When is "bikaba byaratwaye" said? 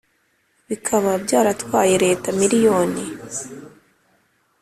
0.67-1.93